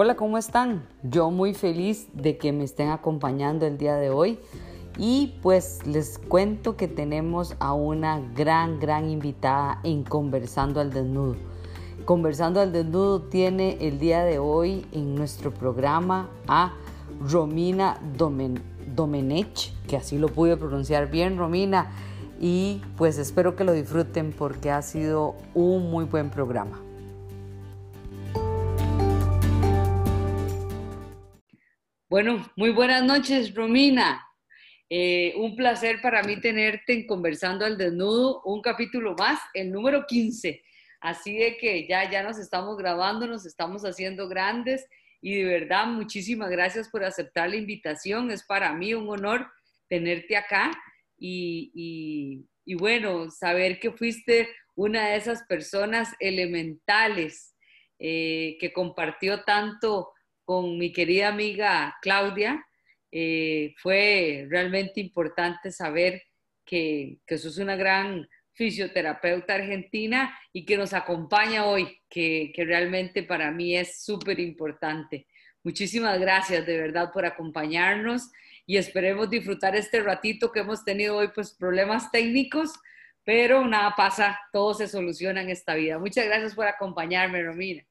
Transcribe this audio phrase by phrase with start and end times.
[0.00, 0.86] Hola, ¿cómo están?
[1.02, 4.38] Yo muy feliz de que me estén acompañando el día de hoy
[4.96, 11.34] y pues les cuento que tenemos a una gran, gran invitada en Conversando al Desnudo.
[12.04, 16.74] Conversando al Desnudo tiene el día de hoy en nuestro programa a
[17.28, 17.98] Romina
[18.94, 21.90] Domenech, que así lo pude pronunciar bien, Romina,
[22.40, 26.82] y pues espero que lo disfruten porque ha sido un muy buen programa.
[32.18, 34.26] Bueno, muy buenas noches, Romina.
[34.90, 40.04] Eh, un placer para mí tenerte en Conversando al Desnudo, un capítulo más, el número
[40.04, 40.60] 15.
[40.98, 44.84] Así de que ya, ya nos estamos grabando, nos estamos haciendo grandes
[45.20, 48.32] y de verdad muchísimas gracias por aceptar la invitación.
[48.32, 49.46] Es para mí un honor
[49.88, 50.72] tenerte acá
[51.16, 57.54] y, y bueno, saber que fuiste una de esas personas elementales
[58.00, 60.10] eh, que compartió tanto
[60.48, 62.66] con mi querida amiga Claudia.
[63.12, 66.22] Eh, fue realmente importante saber
[66.64, 73.22] que, que sos una gran fisioterapeuta argentina y que nos acompaña hoy, que, que realmente
[73.22, 75.26] para mí es súper importante.
[75.62, 78.30] Muchísimas gracias de verdad por acompañarnos
[78.64, 82.72] y esperemos disfrutar este ratito que hemos tenido hoy, pues problemas técnicos,
[83.22, 85.98] pero nada pasa, todo se soluciona en esta vida.
[85.98, 87.84] Muchas gracias por acompañarme, Romina.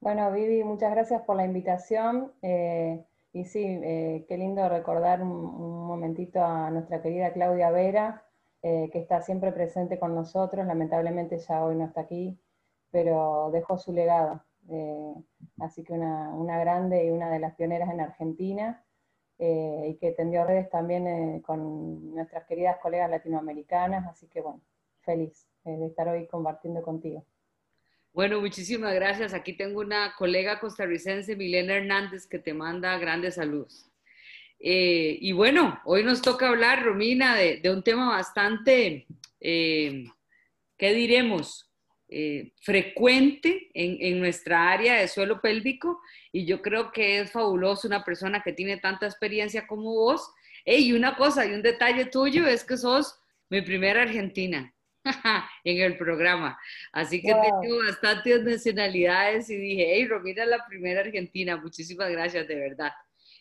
[0.00, 2.32] Bueno, Vivi, muchas gracias por la invitación.
[2.42, 8.24] Eh, y sí, eh, qué lindo recordar un, momentito a nuestra querida Claudia Vera,
[8.62, 10.66] eh, que está siempre presente con nosotros.
[10.66, 12.38] Lamentablemente ya hoy no está aquí,
[12.90, 14.42] pero dejó su legado.
[15.60, 18.84] así que una, una, grande y una de las pioneras en Argentina,
[19.38, 24.06] y que tendió redes también con nuestras queridas colegas latinoamericanas.
[24.06, 24.60] Así que bueno,
[25.00, 27.24] feliz de estar hoy compartiendo contigo.
[28.12, 29.34] Bueno, muchísimas gracias.
[29.34, 33.88] Aquí tengo una colega costarricense, Milena Hernández, que te manda grandes saludos.
[34.60, 39.06] Eh, y bueno, hoy nos toca hablar, Romina, de, un tema bastante,
[39.40, 40.04] eh,
[40.76, 41.70] ¿qué diremos?
[42.10, 46.00] Eh, frecuente en, nuestra área de suelo pélvico
[46.32, 50.32] y yo creo que es fabuloso una persona que tiene tanta experiencia como vos.
[50.64, 53.20] y una cosa y un detalle tuyo es que sos
[53.50, 54.74] mi primera argentina.
[55.64, 56.58] en el programa.
[56.92, 61.56] Así que tengo bastantes nacionalidades y dije, hey, Romina es la primera argentina.
[61.56, 62.92] Muchísimas gracias, de verdad.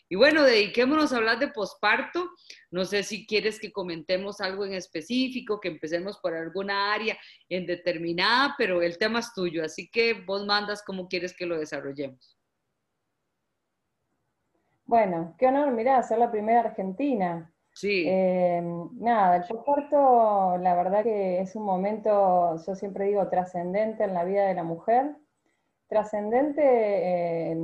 [0.09, 2.29] Y bueno, dediquémonos a hablar de posparto.
[2.71, 7.17] No sé si quieres que comentemos algo en específico, que empecemos por alguna área
[7.49, 11.59] en determinada, pero el tema es tuyo, así que vos mandas cómo quieres que lo
[11.59, 12.37] desarrollemos.
[14.85, 17.53] Bueno, qué honor, mira, ser la primera argentina.
[17.79, 18.05] Sí.
[18.07, 18.59] Eh,
[18.93, 24.23] nada, el posparto, la verdad que es un momento, yo siempre digo, trascendente en la
[24.23, 25.15] vida de la mujer,
[25.87, 26.63] trascendente
[27.51, 27.55] eh,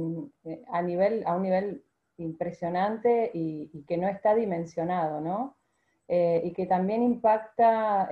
[0.72, 1.84] a, nivel, a un nivel
[2.18, 5.58] impresionante y, que no está dimensionado, ¿no?
[6.08, 8.08] Eh, y que también impacta,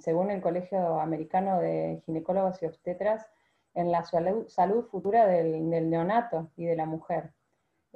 [0.00, 3.26] según el Colegio Americano de Ginecólogos y Obstetras,
[3.72, 7.32] en la salud, futura del neonato y de la mujer.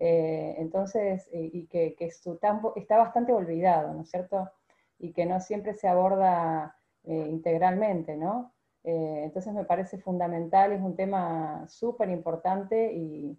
[0.01, 4.51] Eh, entonces, eh, y que, está bastante olvidado, ¿no es cierto?
[4.99, 6.75] Y que no siempre se aborda
[7.05, 8.53] eh, integralmente, ¿no?
[8.83, 13.39] entonces me parece fundamental, es un tema súper importante y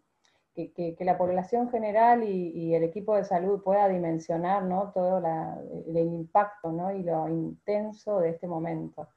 [0.54, 4.92] que, la población general y, el equipo de salud pueda dimensionar ¿no?
[4.94, 6.92] todo el impacto ¿no?
[6.92, 9.10] y lo intenso de este momento.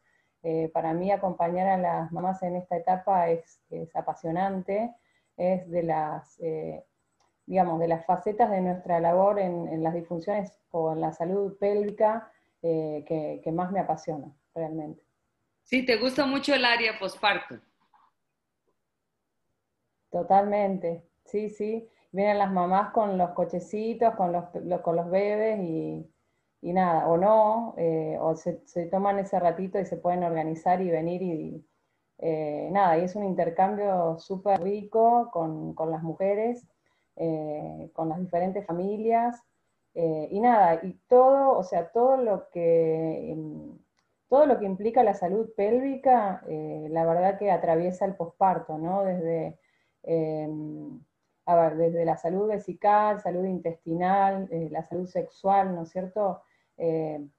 [0.72, 4.94] para mí acompañar a las mamás en esta etapa es, es apasionante,
[5.36, 6.38] es de las
[7.46, 12.30] digamos, de las facetas de nuestra labor en, las disfunciones o en la salud pélvica
[12.62, 13.04] eh,
[13.42, 15.02] que, más me apasiona, realmente.
[15.62, 17.56] Sí, ¿te gusta mucho el área posparto?
[20.10, 21.88] Totalmente, sí, sí.
[22.12, 24.44] Vienen las mamás con los cochecitos, con los,
[24.82, 29.96] con los bebés y, nada, o no, eh, o se, toman ese ratito y se
[29.96, 31.66] pueden organizar y venir y
[32.18, 36.66] eh, nada, y es un intercambio súper rico con, con las mujeres
[37.16, 39.40] eh, con las diferentes familias,
[39.94, 43.78] eh, y nada, y todo, o sea, todo lo que, em,
[44.28, 49.04] todo lo que implica la salud pélvica, eh, la verdad que atraviesa el posparto, ¿no?
[49.04, 49.58] Desde,
[50.02, 51.00] em,
[51.46, 56.42] a ver, desde la salud vesical, salud intestinal, la salud sexual, ¿no es cierto?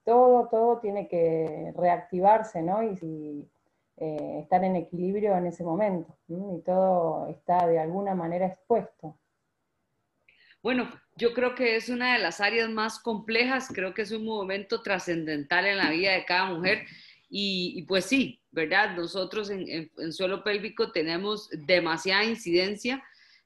[0.03, 2.83] todo, todo tiene que reactivarse, ¿no?
[2.83, 3.49] Y,
[3.97, 9.15] estar en equilibrio en ese momento, y todo está de alguna manera expuesto.
[10.65, 14.25] Bueno, yo creo que es una de las áreas más complejas, creo que es un
[14.25, 16.87] momento trascendental en la vida de cada mujer
[17.29, 18.95] Y, pues sí, ¿verdad?
[18.97, 23.03] Nosotros en, suelo pélvico tenemos demasiada incidencia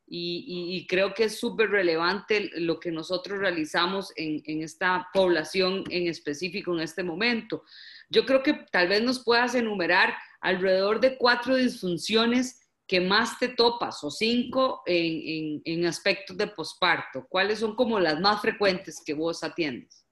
[0.07, 6.07] y, creo que es súper relevante lo que nosotros realizamos en, en, esta población en
[6.07, 7.65] específico en este momento.
[8.09, 13.49] Yo creo que tal vez nos puedas enumerar alrededor de cuatro disfunciones que más te
[13.49, 17.27] topas o cinco en, en, aspectos de posparto?
[17.29, 20.07] ¿Cuáles son como las más frecuentes que vos atiendes?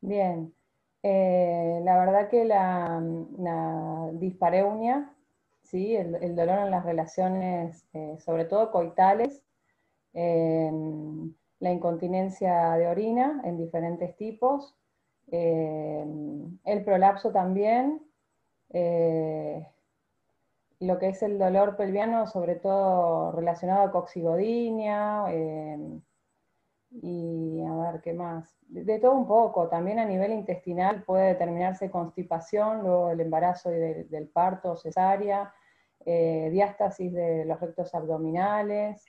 [0.00, 0.52] Bien,
[1.04, 3.00] eh, la verdad que la,
[4.14, 5.14] dispareunia,
[5.62, 5.94] ¿sí?
[5.94, 9.42] El, dolor en las relaciones, eh, sobre todo coitales,
[10.12, 14.76] la incontinencia de orina en diferentes tipos,
[15.30, 18.00] el prolapso también,
[18.70, 19.66] eh,
[20.84, 26.00] lo que es el dolor pelviano, sobre todo relacionado a coxigodinia, eh,
[26.90, 28.56] y a ver, ¿qué más?
[28.68, 33.78] De, todo un poco, también a nivel intestinal puede determinarse constipación, luego del embarazo y
[33.78, 35.52] del parto, cesárea,
[36.06, 39.04] eh, diástasis de los rectos abdominales,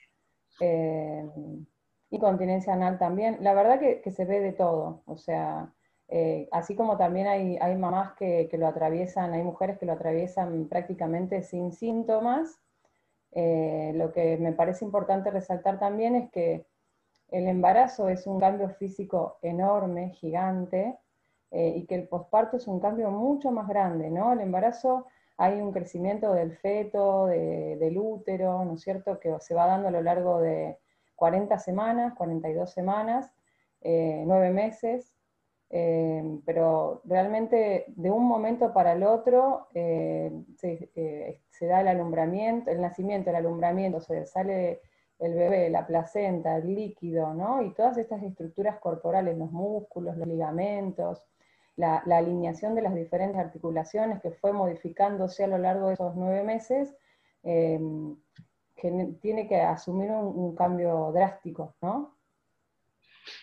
[0.60, 1.28] eh,
[2.10, 3.38] incontinencia anal también.
[3.40, 5.72] La verdad que, que se ve de todo, o sea,
[6.08, 11.42] eh, así como también hay, mamás que, lo atraviesan, hay mujeres que lo atraviesan prácticamente
[11.42, 12.60] sin síntomas.
[13.32, 16.66] Eh, lo que me parece importante resaltar también es que
[17.30, 20.96] el embarazo es un cambio físico enorme, gigante,
[21.50, 24.32] eh, y que el posparto es un cambio mucho más grande, ¿no?
[24.32, 25.06] El embarazo
[25.36, 29.90] hay un crecimiento del feto, del útero, ¿no es cierto?, que se va dando a
[29.90, 30.78] lo largo de
[31.16, 33.32] 40 semanas, 42 semanas,
[33.82, 35.15] 9 meses,
[35.68, 40.30] eh, pero realmente de un momento para el otro eh,
[40.62, 44.80] eh, se, da el alumbramiento, el nacimiento, el alumbramiento, se sale
[45.18, 47.62] el bebé, la placenta, el líquido, ¿no?
[47.62, 51.24] Y todas estas estructuras corporales, los músculos, los ligamentos,
[51.74, 56.42] la, alineación de las diferentes articulaciones que fue modificándose a lo largo de esos nueve
[56.44, 56.94] meses,
[57.42, 62.15] que tiene que asumir un, un cambio drástico, ¿no?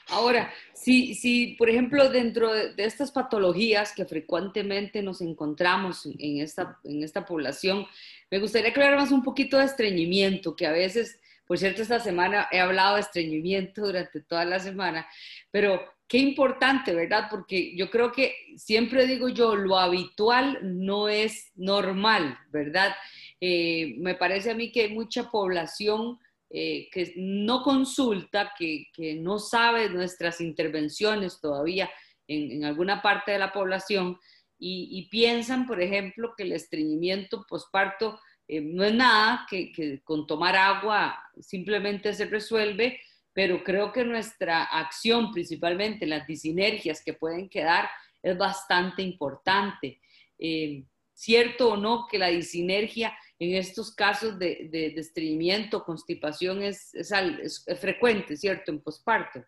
[0.07, 6.79] Ahora, si, si, por ejemplo, dentro de, estas patologías que frecuentemente nos encontramos en esta,
[6.83, 7.87] en esta población,
[8.29, 12.47] me gustaría que más un poquito de estreñimiento, que a veces, por cierto, esta semana
[12.51, 15.07] he hablado de estreñimiento durante toda la semana,
[15.51, 17.27] pero qué importante, ¿verdad?
[17.29, 22.93] Porque yo creo que siempre digo yo, lo habitual no es normal, ¿verdad?
[23.41, 26.19] Eh, me parece a mí que hay mucha población
[26.55, 28.85] eh, que no consulta, que,
[29.19, 31.89] no sabe nuestras intervenciones todavía
[32.27, 34.19] en, alguna parte de la población
[34.59, 40.55] y, piensan, por ejemplo, que el estreñimiento posparto eh, no es nada, que, con tomar
[40.55, 43.01] agua simplemente se resuelve,
[43.33, 47.89] pero creo que nuestra acción, principalmente las disinergias que pueden quedar,
[48.21, 49.99] es bastante importante.
[50.37, 50.83] Eh,
[51.13, 57.65] cierto o no que la disinergia en estos casos de, de, estreñimiento, constipación es, es,
[57.79, 58.71] frecuente, ¿cierto?
[58.71, 59.43] En posparto.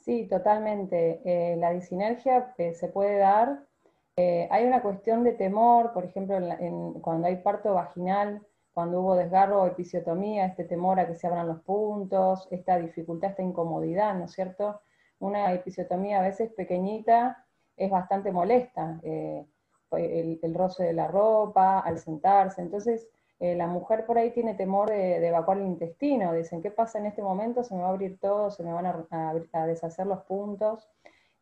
[0.00, 1.20] Sí, totalmente.
[1.24, 3.66] Eh, la disinergia eh, se puede dar.
[4.16, 6.36] Eh, hay una cuestión de temor, por ejemplo,
[7.00, 11.46] cuando hay parto vaginal, cuando hubo desgarro o episiotomía, este temor a que se abran
[11.46, 14.80] los puntos, esta dificultad, esta incomodidad, ¿no es cierto?
[15.18, 17.46] Una episiotomía a veces pequeñita
[17.76, 19.00] es bastante molesta
[19.96, 22.60] el, roce de la ropa, al sentarse.
[22.60, 23.08] Entonces,
[23.40, 26.32] eh, la mujer por ahí tiene temor de, evacuar el intestino.
[26.32, 27.64] Dicen, ¿qué pasa en este momento?
[27.64, 30.88] Se me va a abrir todo, se me van a, deshacer los puntos.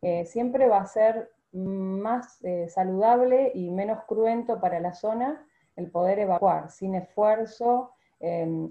[0.01, 5.91] Eh, siempre va a ser más eh, saludable y menos cruento para la zona el
[5.91, 7.91] poder evacuar sin esfuerzo.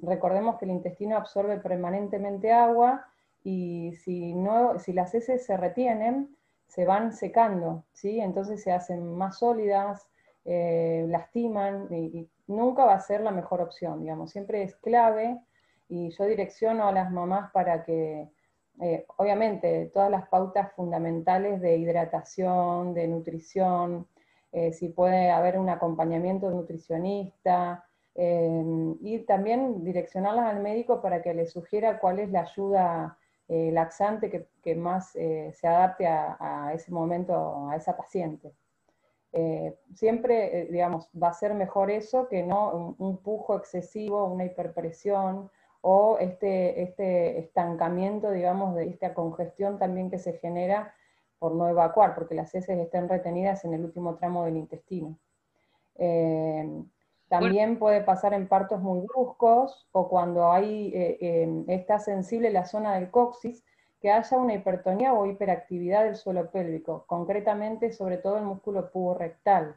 [0.02, 3.06] recordemos que el intestino absorbe permanentemente agua
[3.42, 6.36] y si, no, si las heces se retienen,
[6.70, 8.20] se van secando, ¿sí?
[8.20, 10.08] entonces se hacen más sólidas,
[10.44, 15.38] eh, lastiman y, nunca va a ser la mejor opción, digamos, siempre es clave
[15.88, 18.28] y yo direcciono a las mamás para que,
[18.80, 24.08] eh, obviamente, todas las pautas fundamentales de hidratación, de nutrición,
[24.50, 27.84] eh, si puede haber un acompañamiento nutricionista,
[28.16, 33.18] y también direccionarlas al médico para que le sugiera cuál es la ayuda
[33.52, 34.30] eh, laxante
[34.62, 38.54] que, más eh, se adapte a, ese momento, a esa paciente.
[39.32, 45.50] Eh, siempre, digamos, va a ser mejor eso que no un, pujo excesivo, una hiperpresión
[45.80, 50.94] o este, este estancamiento, digamos, de esta congestión también que se genera
[51.40, 55.18] por no evacuar, porque las heces estén retenidas en el último tramo del intestino.
[57.30, 62.94] También puede pasar en partos muy bruscos o cuando hay, eh, está sensible la zona
[62.94, 63.64] del coxis,
[64.00, 69.76] que haya una hipertonía o hiperactividad del suelo pélvico, concretamente sobre todo el músculo puborectal,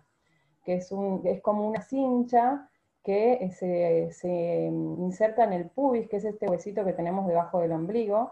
[0.65, 2.69] que es, un, es como una cincha
[3.03, 8.31] que se, inserta en el pubis, que es este huesito que tenemos debajo del ombligo,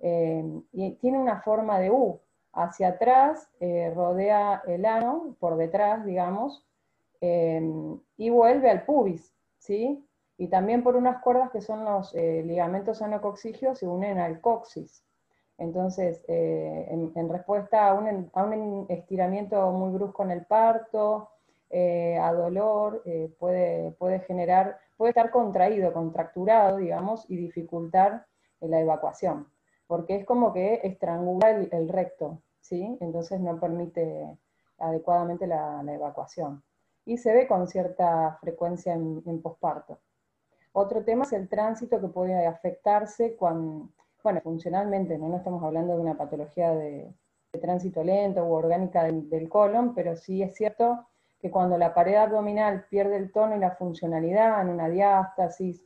[0.00, 2.20] eh, y tiene una forma de U.
[2.52, 6.67] Hacia atrás eh, rodea el ano, por detrás, digamos,
[7.20, 7.60] eh,
[8.16, 10.04] y vuelve al pubis, ¿sí?
[10.36, 15.04] Y también por unas cuerdas que son los ligamentos anocoxigios se unen al coxis.
[15.58, 21.30] Entonces, en, respuesta a un, estiramiento muy brusco en el parto,
[21.70, 28.26] eh, a dolor, eh, puede, puede generar, puede estar contraído, contracturado, digamos, y dificultar
[28.60, 29.48] la evacuación,
[29.86, 32.96] porque es como que estrangula el, recto, ¿sí?
[33.00, 34.26] Entonces no permite
[34.78, 36.62] adecuadamente la, evacuación.
[37.08, 39.98] Y se ve con cierta frecuencia en, posparto.
[40.72, 43.88] Otro tema es el tránsito que puede afectarse cuando,
[44.22, 47.10] bueno, funcionalmente, no, no estamos hablando de una patología de,
[47.62, 51.08] tránsito lento u orgánica del colon, pero sí es cierto
[51.40, 55.82] que cuando la pared abdominal pierde el tono y la funcionalidad en una diástasis,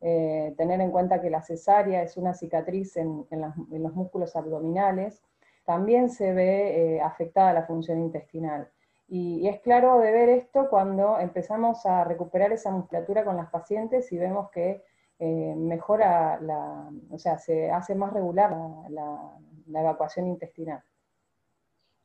[0.00, 5.22] eh, tener en cuenta que la cesárea es una cicatriz en, los músculos abdominales,
[5.64, 8.68] también se ve eh, afectada la función intestinal.
[9.08, 14.10] Y, es claro de ver esto cuando empezamos a recuperar esa musculatura con las pacientes
[14.12, 14.82] y vemos que
[15.18, 18.50] eh, mejora, la, o sea, se hace más regular
[18.90, 20.82] la evacuación intestinal.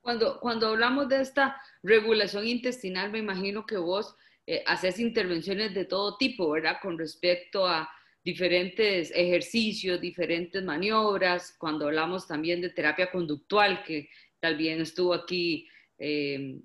[0.01, 4.15] Cuando, cuando hablamos de esta regulación intestinal, me imagino que vos
[4.47, 6.77] eh, haces intervenciones de todo tipo, ¿verdad?
[6.81, 7.89] Con respecto a
[8.23, 15.67] diferentes ejercicios, diferentes maniobras, cuando hablamos también de terapia conductual, que también estuvo aquí
[15.99, 16.61] eh,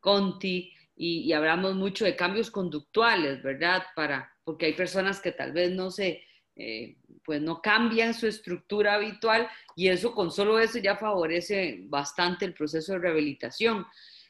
[0.00, 3.82] Conti, y, hablamos mucho de cambios conductuales, ¿verdad?
[3.96, 6.22] Para, porque hay personas que tal vez no se,
[6.54, 12.44] eh, pues no cambian su estructura habitual y eso con solo eso ya favorece bastante
[12.44, 13.86] el proceso de rehabilitación.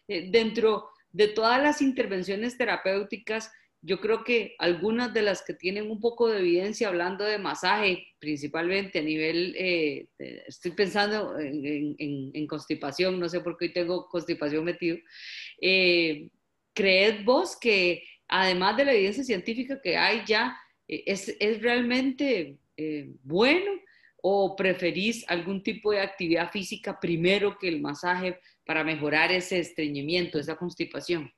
[0.09, 3.53] Eh, dentro de todas las intervenciones terapéuticas,
[3.85, 8.07] yo creo que algunas de las que tienen un poco de evidencia hablando de masaje,
[8.21, 10.07] principalmente a nivel, eh,
[10.47, 14.99] estoy pensando en, constipación, no sé por qué hoy tengo constipación metido,
[15.61, 16.29] eh,
[16.73, 23.11] ¿creed vos que además de la evidencia científica que hay ya, es, es realmente eh,
[23.23, 23.73] bueno
[24.23, 30.39] o preferís algún tipo de actividad física primero que el masaje para mejorar ese estreñimiento,
[30.39, 31.33] esa constipación?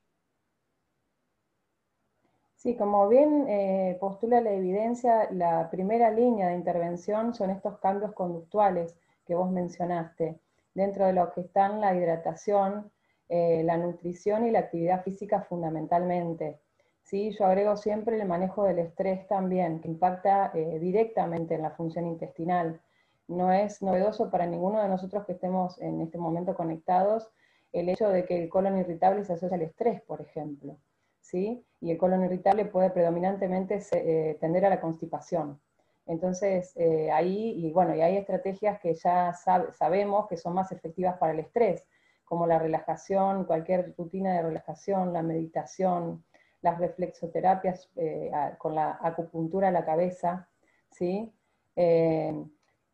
[2.64, 8.14] Sí, como bien eh, postula la evidencia, la primera línea de intervención son estos cambios
[8.14, 10.40] conductuales que vos mencionaste,
[10.72, 12.90] dentro de lo que están la hidratación,
[13.28, 16.58] eh, la nutrición y la actividad física fundamentalmente.
[17.02, 17.32] ¿sí?
[17.32, 22.06] Yo agrego siempre el manejo del estrés también, que impacta eh, directamente en la función
[22.06, 22.80] intestinal.
[23.28, 27.30] No es novedoso para ninguno de nosotros que estemos en este momento conectados
[27.72, 30.78] el hecho de que el colon irritable se asocia al estrés, por ejemplo.
[31.24, 31.64] ¿Sí?
[31.80, 35.58] Y el colon irritable puede predominantemente eh, tender a la constipación.
[36.06, 41.16] Entonces, eh, ahí, y bueno, y hay estrategias que ya sabemos que son más efectivas
[41.16, 41.86] para el estrés,
[42.26, 46.24] como la relajación, cualquier rutina de relajación, la meditación,
[46.60, 50.48] las reflexoterapias eh, con la acupuntura a la cabeza,
[50.90, 51.32] ¿sí?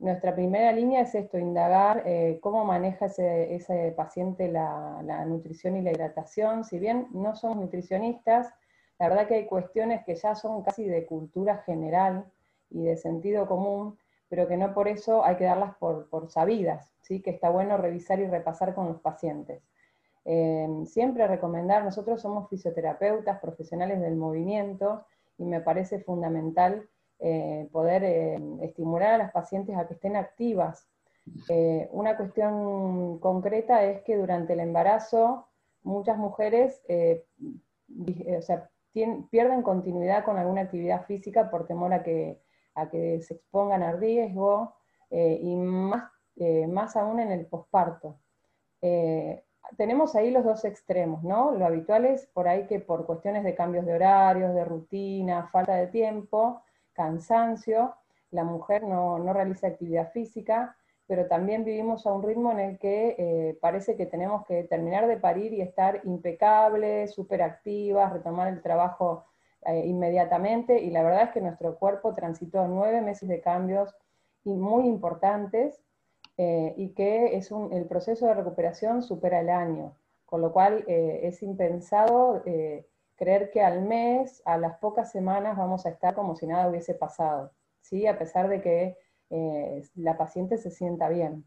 [0.01, 5.93] Nuestra primera línea es esto, indagar eh, cómo maneja ese, paciente la, nutrición y la
[5.93, 6.65] hidratación.
[6.65, 8.53] Si bien no somos nutricionistas,
[8.99, 12.25] la verdad que hay cuestiones que ya son casi de cultura general
[12.71, 17.21] y de sentido común, pero que no por eso hay que darlas por, sabidas, ¿sí?
[17.21, 19.63] que está bueno revisar y repasar con los pacientes.
[20.25, 25.05] Em, siempre recomendar, nosotros somos fisioterapeutas, profesionales del movimiento,
[25.37, 26.89] y me parece fundamental
[27.21, 30.89] eh, poder em, estimular a las pacientes a que estén activas.
[31.49, 35.47] Eh, una cuestión concreta es que durante el embarazo
[35.83, 37.25] muchas mujeres eh,
[39.31, 42.41] pierden continuidad con alguna actividad física por temor a que,
[42.75, 44.75] a que se expongan a riesgo
[45.11, 46.11] y más,
[46.69, 48.19] más aún en el posparto
[49.77, 51.53] tenemos ahí los dos extremos, ¿no?
[51.53, 55.75] Lo habitual es por ahí que por cuestiones de cambios de horarios, de rutina, falta
[55.75, 56.63] de tiempo,
[57.01, 57.95] cansancio,
[58.31, 60.77] la mujer no, realiza actividad física,
[61.07, 65.09] pero también vivimos a un ritmo en el que eh, parece que tenemos que terminar
[65.09, 69.25] de parir y estar impecables, súper activas, retomar el trabajo
[69.65, 73.95] eh, inmediatamente, y la verdad es que nuestro cuerpo transitó nueve meses de cambios
[74.45, 75.81] y muy importantes,
[76.37, 81.43] eh, y que es el proceso de recuperación supera el año, con lo cual es
[81.43, 82.43] impensado
[83.21, 86.95] creer que al mes, a las pocas semanas, vamos a estar como si nada hubiese
[86.95, 88.07] pasado, ¿sí?
[88.07, 88.97] a pesar de que
[89.95, 91.45] la paciente se sienta bien.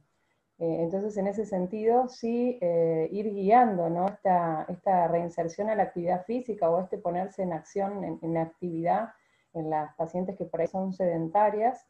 [0.60, 4.08] entonces, en ese sentido, sí ir guiando ¿no?
[4.08, 9.10] esta, esta, reinserción a la actividad física o este ponerse en acción, en, en actividad
[9.54, 11.88] en las pacientes que por ahí son sedentarias,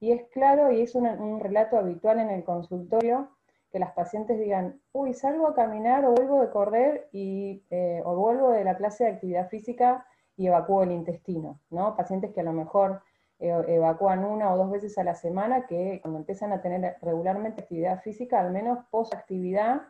[0.00, 3.30] y es claro, y es un relato habitual en el consultorio,
[3.70, 8.16] que las pacientes digan, uy, salgo a caminar o vuelvo de correr y, eh, o
[8.16, 11.96] vuelvo de la clase de actividad física y evacúo el intestino, ¿no?
[11.96, 13.02] Pacientes que a lo mejor
[13.38, 17.62] eh, evacúan una o dos veces a la semana, que cuando empiezan a tener regularmente
[17.62, 19.82] actividad física, al menos post-actividad,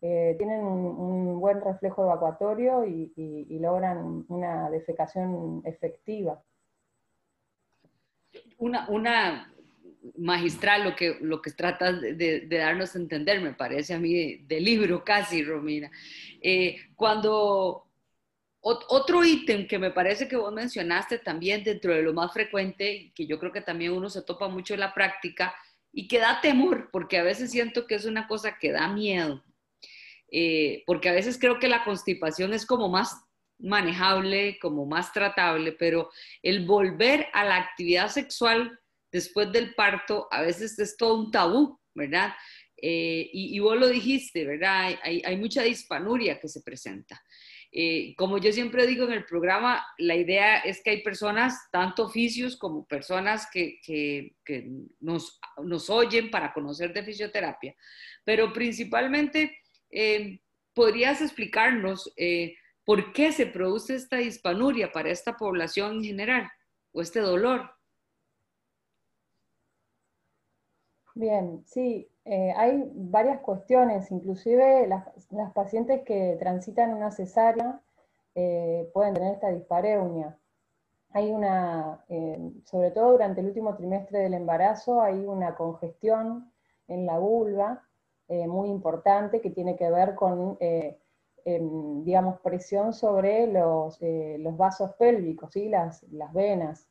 [0.00, 6.42] eh, tienen un, buen reflejo evacuatorio y, y logran una defecación efectiva.
[8.58, 9.52] Una, una,
[10.16, 14.60] magistral lo que, lo que tratas de, darnos a entender, me parece a mí de,
[14.60, 15.90] libro casi, Romina.
[16.40, 17.86] Eh, cuando
[18.60, 23.26] otro ítem que me parece que vos mencionaste también dentro de lo más frecuente, que
[23.26, 25.54] yo creo que también uno se topa mucho en la práctica
[25.92, 29.44] y que da temor, porque a veces siento que es una cosa que da miedo,
[30.32, 33.16] eh, porque a veces creo que la constipación es como más
[33.58, 36.10] manejable, como más tratable, pero
[36.42, 38.78] el volver a la actividad sexual
[39.16, 42.34] después del parto a veces es todo un tabú, ¿verdad?
[42.76, 44.98] Eh, y, vos lo dijiste, ¿verdad?
[45.02, 47.18] Hay, mucha dispanuria que se presenta.
[47.72, 52.04] Eh, como yo siempre digo en el programa, la idea es que hay personas, tanto
[52.04, 53.80] oficios como personas que,
[55.00, 57.74] nos, nos, oyen para conocer de fisioterapia,
[58.22, 59.58] pero principalmente,
[59.90, 60.40] eh,
[60.74, 62.12] ¿podrías explicarnos
[62.84, 66.50] por qué se produce esta dispanuria para esta población en general
[66.92, 67.75] o este dolor?
[71.16, 75.06] Bien, sí, eh, hay varias cuestiones, inclusive las,
[75.54, 77.80] pacientes que transitan una cesárea
[78.34, 80.38] eh, pueden tener esta dispareunia.
[81.12, 86.52] Hay una, eh, sobre todo durante el último trimestre del embarazo, hay una congestión
[86.86, 87.82] en la vulva
[88.28, 95.56] muy importante que tiene que ver con, em, digamos, presión sobre los, los vasos pélvicos,
[95.56, 96.88] las, las venas.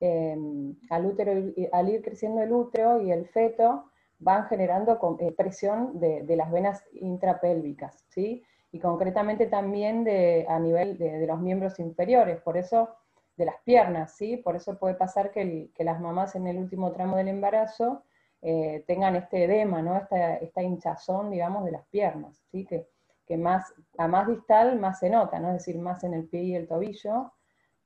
[0.00, 1.32] Em, al, útero,
[1.72, 6.84] al ir creciendo el útero y el feto, van generando eh, presión de, las venas
[6.92, 8.44] intrapélvicas, ¿sí?
[8.70, 12.90] Y concretamente también de, a nivel de, los miembros inferiores, por eso,
[13.36, 14.36] de las piernas, ¿sí?
[14.36, 18.04] Por eso puede pasar que, las mamás en el último tramo del embarazo
[18.42, 19.96] eh, tengan este edema, ¿no?
[19.96, 22.64] Esta, hinchazón, digamos, de las piernas, ¿sí?
[22.64, 22.88] Que,
[23.26, 25.48] que más, a más distal más se nota, ¿no?
[25.48, 27.32] Es decir, más en el pie y el tobillo,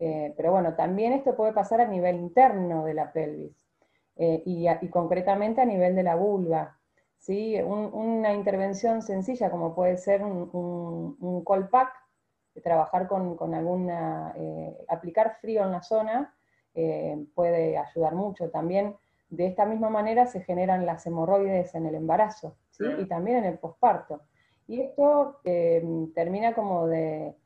[0.04, 3.56] eh, pero bueno, también esto puede pasar a nivel interno de la pelvis
[4.16, 6.76] eh, y, concretamente a nivel de la vulva.
[7.18, 7.56] ¿sí?
[7.62, 11.88] una intervención sencilla como puede ser un, un, colpac,
[12.64, 16.34] trabajar con, con alguna, eh, aplicar frío en la zona,
[17.36, 18.50] puede ayudar mucho.
[18.50, 18.96] También
[19.30, 22.56] de esta misma manera se generan las hemorroides en el embarazo
[22.98, 24.22] y también en el posparto.
[24.66, 25.38] Y esto
[26.12, 27.36] termina como de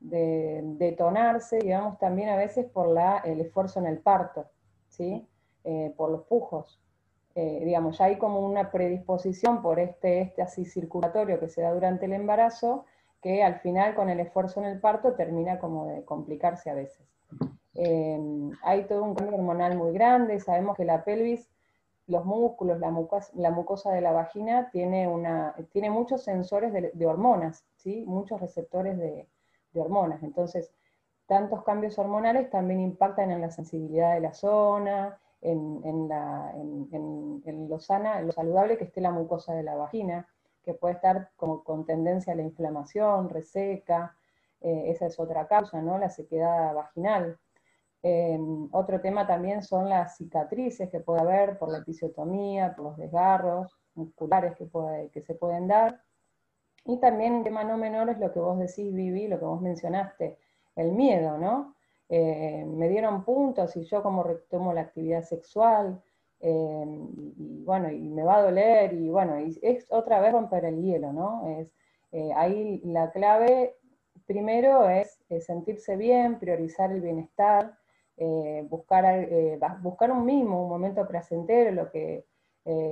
[0.00, 4.46] de detonarse, digamos, también a veces por la, el esfuerzo en el parto,
[4.88, 5.26] ¿sí?
[5.64, 6.80] Eh, por los pujos.
[7.34, 11.72] Eh, digamos, ya hay como una predisposición por este, este así circulatorio que se da
[11.72, 12.86] durante el embarazo,
[13.20, 17.06] que al final con el esfuerzo en el parto termina como de complicarse a veces.
[17.74, 18.18] Eh,
[18.62, 21.50] hay todo un cambio hormonal muy grande, sabemos que la pelvis,
[22.06, 26.92] los músculos, la mucosa, la mucosa de la vagina tiene, una, tiene muchos sensores de,
[26.94, 28.04] de hormonas, ¿sí?
[28.06, 29.26] muchos receptores de,
[29.78, 30.22] hormonas.
[30.22, 30.72] Entonces,
[31.26, 36.08] tantos cambios hormonales también impactan en la sensibilidad de la zona, en,
[37.68, 40.28] lo sana, en lo saludable que esté la mucosa de la vagina,
[40.62, 44.16] que puede estar como con tendencia a la inflamación, reseca,
[44.60, 45.98] eh, esa es otra causa, ¿no?
[45.98, 47.38] La sequedad vaginal.
[48.02, 52.96] Em, otro tema también son las cicatrices que puede haber por la episiotomía, por los
[52.96, 56.00] desgarros musculares que se pueden dar.
[56.86, 59.60] Y también un tema no menor es lo que vos decís, Vivi, lo que vos
[59.60, 60.38] mencionaste,
[60.76, 61.74] el miedo, ¿no?
[62.08, 66.00] Eh, me dieron puntos y yo como retomo la actividad sexual,
[66.40, 66.86] eh,
[67.36, 71.12] y, bueno, y me va a doler, y bueno, es otra vez romper el hielo,
[71.12, 71.48] ¿no?
[71.58, 71.74] Es,
[72.12, 73.76] eh, ahí la clave
[74.26, 77.76] primero es, sentirse bien, priorizar el bienestar,
[78.68, 79.04] buscar,
[79.82, 82.24] buscar un mimo, un momento placentero, lo que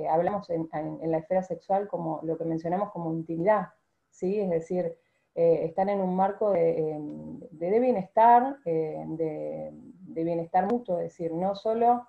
[0.09, 3.69] hablamos en, en, la esfera sexual como lo que mencionamos como intimidad,
[4.15, 4.39] ¿sí?
[4.39, 4.97] Es decir,
[5.35, 11.55] eh, están en un marco de, em, bienestar, eh, de, bienestar mutuo, es decir, no
[11.55, 12.07] solo,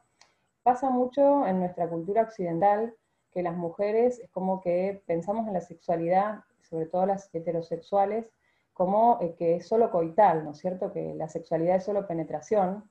[0.63, 2.95] pasa mucho en nuestra cultura occidental
[3.33, 8.31] que las mujeres es como que pensamos en la sexualidad, sobre todo las heterosexuales,
[8.73, 10.93] como eh, que es solo coital, ¿no es cierto?
[10.93, 12.89] Que la sexualidad es solo penetración,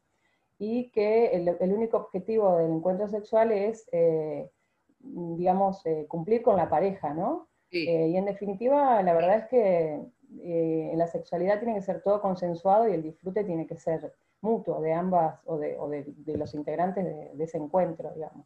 [0.57, 4.49] y que el, único objetivo del encuentro sexual es, eh,
[4.99, 7.49] digamos, cumplir con la pareja, ¿no?
[7.83, 10.01] Eh, y en definitiva, la verdad es que
[10.43, 14.81] en la sexualidad tiene que ser todo consensuado y el disfrute tiene que ser mutuo
[14.81, 15.77] de ambas o de,
[16.37, 18.45] los integrantes de, ese encuentro, digamos.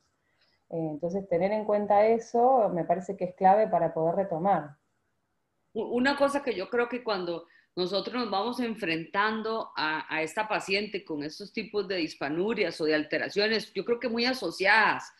[0.69, 4.77] entonces, tener en cuenta eso me parece que es clave para poder retomar.
[5.73, 11.23] Una cosa que yo creo que cuando nosotros nos vamos enfrentando a, esta paciente con
[11.23, 15.11] estos tipos de dispanurias o de alteraciones, yo creo que muy asociadas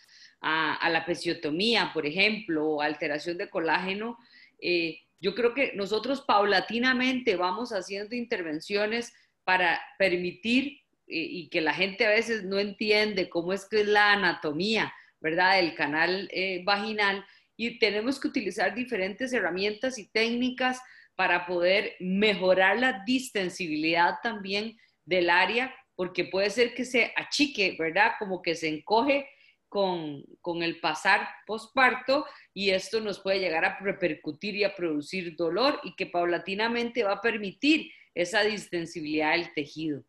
[0.42, 4.18] a, la pesiotomía, por ejemplo, o alteración de colágeno,
[4.62, 11.74] eh, yo creo que nosotros paulatinamente vamos haciendo intervenciones para permitir eh, y que la
[11.74, 16.62] gente a veces no entiende cómo es que es la anatomía, ¿verdad?, del canal eh,
[16.64, 17.26] vaginal
[17.58, 20.80] y tenemos que utilizar diferentes herramientas y técnicas
[21.16, 28.14] para poder mejorar la distensibilidad también del área, porque puede ser que se achique, ¿verdad?
[28.18, 29.28] Como que se encoge
[29.70, 35.36] con, con el pasar posparto y esto nos puede llegar a repercutir y a producir
[35.36, 40.04] dolor y que paulatinamente va a permitir esa distensibilidad del tejido.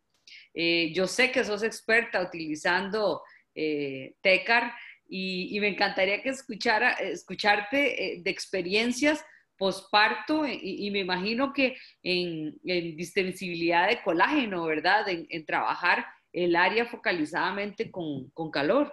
[0.53, 3.21] Eh, yo sé que sos experta utilizando
[3.55, 4.73] eh, TECAR
[5.07, 9.23] y, me encantaría que escuchara, escucharte eh, de experiencias
[9.57, 15.05] posparto y, me imagino que en, distensibilidad de colágeno, ¿verdad?
[15.07, 18.91] En, trabajar el área focalizadamente con, calor.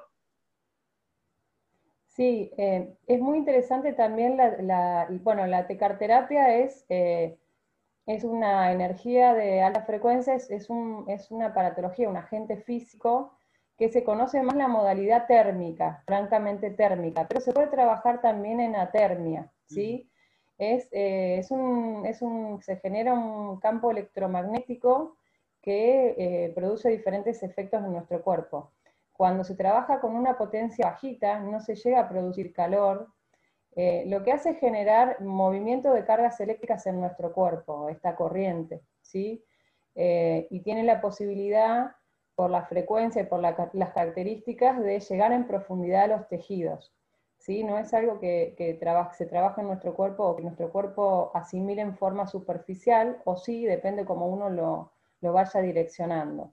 [2.19, 7.39] Sí, eh, es muy interesante también la, bueno, la tecarterapia es, eh,
[8.07, 10.69] es una energía de alta frecuencia, es, es,
[11.31, 13.39] una paratología, un agente físico
[13.77, 18.75] que se conoce más la modalidad térmica, francamente térmica, pero se puede trabajar también en
[18.75, 20.11] atermia, ¿sí?
[20.59, 25.17] Eh, es, un, se genera un campo electromagnético
[25.63, 28.73] que eh, produce diferentes efectos en nuestro cuerpo.
[29.19, 33.09] Cuando se trabaja con una potencia bajita, no se llega a producir calor,
[33.77, 38.81] eh, lo que hace es generar movimiento de cargas eléctricas en nuestro cuerpo, esta corriente,
[39.03, 39.45] ¿sí?
[39.95, 41.91] y tiene la posibilidad,
[42.37, 46.95] por la frecuencia y por las características, de llegar en profundidad a los tejidos.
[47.39, 47.65] ¿sí?
[47.65, 48.55] No es algo que,
[49.17, 53.65] se trabaja en nuestro cuerpo o que nuestro cuerpo asimile en forma superficial, o sí,
[53.65, 56.53] depende cómo uno lo, vaya direccionando.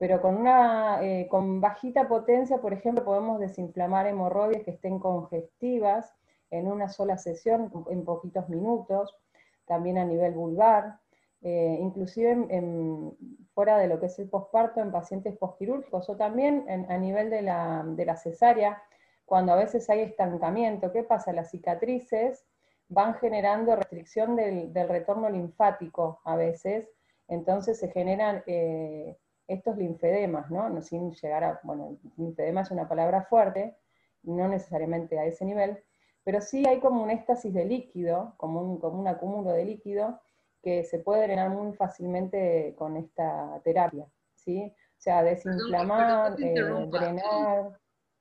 [0.00, 6.14] Pero con, una, eh, con bajita potencia, por ejemplo, podemos desinflamar hemorroides que estén congestivas
[6.50, 9.14] en una sola sesión, en poquitos minutos,
[9.66, 11.00] también a nivel vulvar,
[11.42, 12.34] eh, inclusive
[13.52, 17.42] fuera de lo que es el posparto en pacientes posquirúrgicos o también a nivel de
[17.42, 18.82] la, de la cesárea,
[19.26, 20.92] cuando a veces hay estancamiento.
[20.92, 21.34] ¿Qué pasa?
[21.34, 22.46] Las cicatrices
[22.88, 26.88] van generando restricción del, retorno linfático a veces,
[27.28, 29.18] entonces se generan eh,
[29.52, 30.80] estos linfedemas, ¿no?
[30.82, 33.76] Sin llegar a, bueno, linfedema es una palabra fuerte,
[34.22, 35.82] no necesariamente a ese nivel,
[36.24, 40.20] pero sí hay como un éxtasis de líquido, como un, como un acúmulo de líquido,
[40.62, 44.72] que se puede drenar muy fácilmente con esta terapia, ¿sí?
[44.98, 46.54] O sea, desinflamar, eh,
[46.90, 47.80] drenar.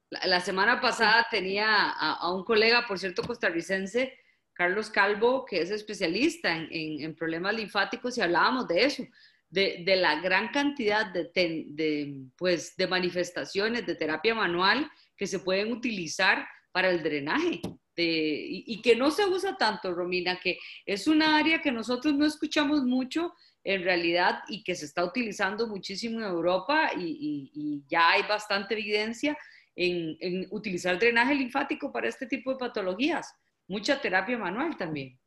[0.10, 4.14] La, semana pasada tenía a, un colega, por cierto, costarricense,
[4.54, 9.04] Carlos Calvo, que es especialista en, problemas linfáticos y hablábamos de eso,
[9.50, 16.48] de, la gran cantidad de, pues, de manifestaciones de terapia manual que se pueden utilizar
[16.72, 17.62] para el drenaje.
[17.96, 22.26] y, y, que no se usa tanto, Romina, que es una área que nosotros no
[22.26, 23.34] escuchamos mucho
[23.64, 28.74] en realidad y que se está utilizando muchísimo en Europa y, y ya hay bastante
[28.76, 29.38] evidencia
[29.80, 33.34] en, utilizar drenaje linfático para este tipo de patologías.
[33.68, 35.18] Mucha terapia manual también.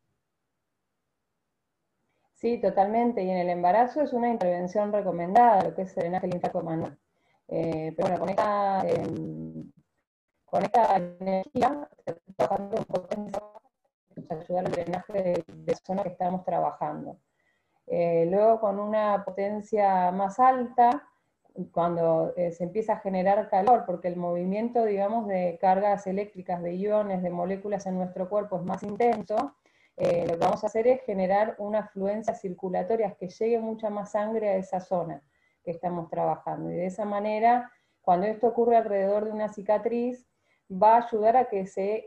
[2.42, 3.22] Sí, totalmente.
[3.22, 6.98] Y en el embarazo es una intervención recomendada, lo que es el drenaje linfático manual.
[7.46, 9.72] Eh, pero bueno, con esta, em,
[10.44, 11.88] con esta energía,
[12.36, 13.40] trabajando en potencia
[14.28, 17.18] ayudar al drenaje de, de, zona que estamos trabajando.
[17.86, 21.08] Eh, luego, con una potencia más alta,
[21.70, 26.74] cuando eh, se empieza a generar calor, porque el movimiento, digamos, de cargas eléctricas, de
[26.74, 29.54] iones, de moléculas en nuestro cuerpo es más intenso,
[29.96, 34.12] eh, lo que vamos a hacer es generar una afluencia circulatoria, que llegue mucha más
[34.12, 35.22] sangre a esa zona
[35.64, 36.70] que estamos trabajando.
[36.70, 40.26] Y de esa manera, cuando esto ocurre alrededor de una cicatriz,
[40.70, 42.06] va a ayudar a que se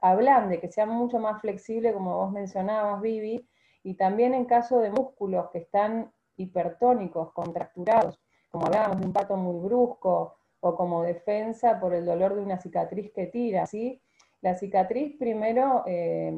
[0.00, 3.48] ablande, que sea mucho más flexible, como vos mencionabas, Vivi,
[3.82, 9.36] y también en caso de músculos que están hipertónicos, contracturados, como hablábamos de un pato
[9.36, 14.00] muy brusco, o como defensa por el dolor de una cicatriz que tira, ¿sí?
[14.40, 16.34] La cicatriz primero eh,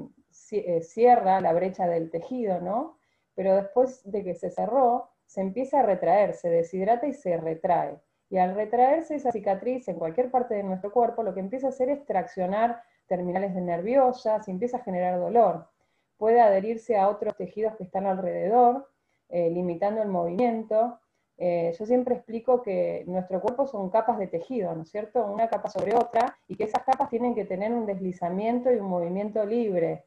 [0.82, 2.98] cierra la brecha del tejido, ¿no?
[3.34, 7.98] Pero después de que se cerró, se empieza a retraer, se deshidrata y se retrae.
[8.28, 11.70] Y al retraerse esa cicatriz en cualquier parte de nuestro cuerpo, lo que empieza a
[11.70, 15.68] hacer es traccionar terminales nerviosas y empieza a generar dolor.
[16.16, 18.88] Puede adherirse a otros tejidos que están alrededor,
[19.28, 20.98] eh, limitando el movimiento.
[21.36, 25.24] Eh, yo siempre explico que nuestro cuerpo son capas de tejido, ¿no es cierto?
[25.26, 28.88] Una capa sobre otra, y que esas capas tienen que tener un deslizamiento y un
[28.88, 30.04] movimiento libre.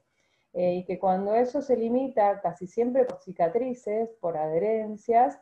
[0.53, 5.39] Eh, y que cuando eso se limita casi siempre por cicatrices, por adherencias,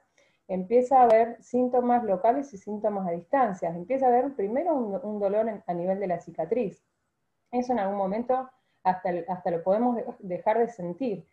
[0.47, 3.75] empieza a haber síntomas locales y síntomas a distancias.
[3.75, 6.83] Empieza a haber primero un, dolor a nivel de la cicatriz.
[7.51, 8.49] Eso en algún momento
[8.83, 11.25] hasta, hasta lo podemos dejar de sentir,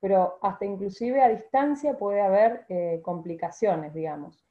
[0.00, 4.44] pero hasta inclusive a distancia puede haber eh, complicaciones, digamos.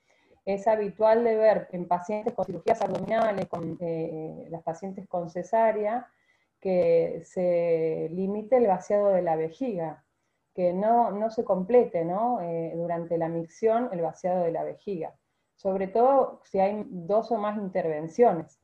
[0.45, 6.07] Es habitual de ver en pacientes con cirugías abdominales, con eh, las pacientes con cesárea,
[6.61, 10.05] que se limite el vaciado de la vejiga,
[10.53, 15.15] que no, se complete eh, durante la micción el vaciado de la vejiga,
[15.55, 18.59] sobre todo si hay dos o más intervenciones.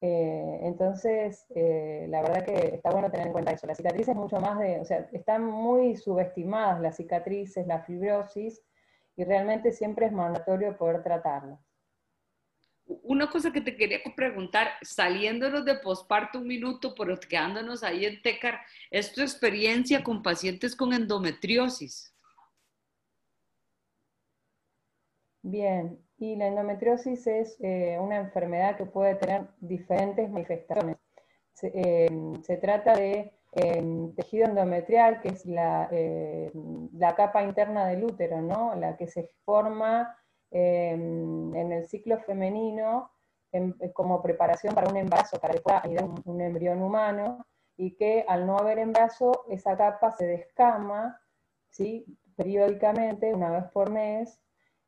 [0.00, 3.66] Eh, entonces, eh, la verdad que está bueno tener en cuenta eso.
[3.66, 8.62] La cicatriz es mucho más de, o sea, están muy subestimadas las cicatrices, la fibrosis,
[9.16, 11.58] y realmente siempre es mandatorio poder tratarlas.
[12.86, 18.20] Una cosa que te quería preguntar, saliéndonos de posparto un minuto, pero quedándonos ahí en
[18.20, 22.14] TECAR, ¿es tu experiencia con pacientes con endometriosis?
[25.42, 30.96] Bien, y la endometriosis es eh, una enfermedad que puede tener diferentes manifestaciones.
[31.52, 36.50] Se, eh, trata de em, tejido endometrial, que es eh,
[36.94, 38.74] la, capa interna del útero, ¿no?
[38.74, 40.16] la que se forma
[40.56, 43.10] Em, en el ciclo femenino
[43.50, 45.82] em, como preparación para un embarazo, para que pueda
[46.26, 47.44] un, embrión humano,
[47.76, 51.20] y que al no haber embarazo, esa capa se descama
[51.70, 52.06] ¿sí?
[52.36, 54.40] periódicamente, una vez por mes,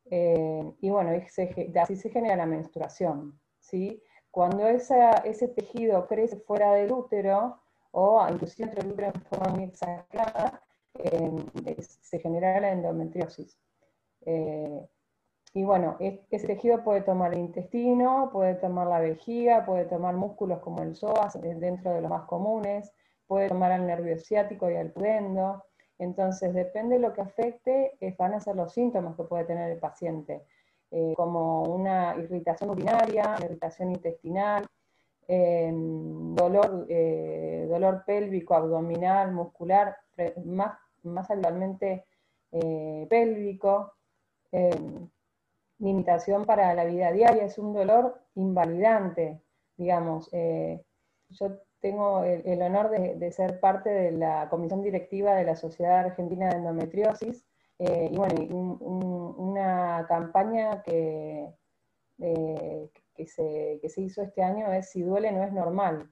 [0.09, 1.11] eh, y bueno,
[1.83, 3.41] así se genera la menstruación.
[3.59, 4.01] ¿sí?
[4.31, 9.65] Cuando ese tejido crece fuera del útero, o inclusive entre el útero en forma muy
[9.65, 10.63] exagerada,
[10.95, 11.45] em,
[11.81, 13.59] se genera la endometriosis.
[14.21, 14.87] Eh,
[15.57, 20.59] y bueno, ese tejido puede tomar el intestino, puede tomar la vejiga, puede tomar músculos
[20.59, 22.93] como el psoas, dentro de los más comunes,
[23.27, 25.65] puede tomar el nervio ciático y el pudendo.
[25.99, 29.71] Entonces, depende de lo que afecte, eh, van a ser los síntomas que puede tener
[29.71, 30.45] el paciente,
[30.91, 34.67] eh, como una irritación urinaria, irritación intestinal,
[35.27, 39.97] em, dolor, eh, dolor pélvico, abdominal, muscular,
[40.45, 42.05] más, más habitualmente
[43.09, 43.95] pélvico,
[44.53, 45.09] em,
[45.79, 49.41] limitación para la vida diaria, es un dolor invalidante,
[49.77, 50.29] digamos.
[50.33, 50.83] Eh,
[51.31, 56.49] yo tengo el, honor de, ser parte de la comisión directiva de la Sociedad Argentina
[56.49, 57.47] de Endometriosis,
[57.79, 58.41] eh, y bueno,
[59.37, 61.53] una campaña que,
[62.19, 66.11] eh, que, se, hizo este año es Si duele no es normal.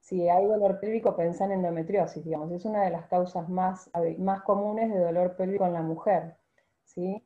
[0.00, 4.42] si hay dolor pélvico, pensá en endometriosis, digamos, es una de las causas más, más
[4.42, 6.36] comunes de dolor pélvico en la mujer.
[6.84, 7.24] ¿sí?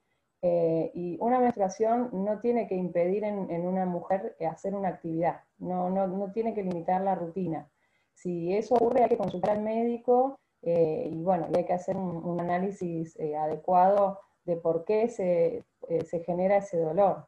[0.49, 5.91] Eh, y una menstruación no tiene que impedir en, una mujer hacer una actividad, no,
[5.91, 7.69] no, no, tiene que limitar la rutina.
[8.15, 12.39] Si eso ocurre hay que consultar al médico eh, y bueno, hay que hacer un,
[12.39, 15.65] análisis eh, adecuado de por qué se,
[16.05, 17.27] se, genera ese dolor.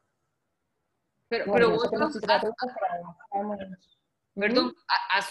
[1.28, 1.76] Pero, pero
[4.34, 4.74] Perdón,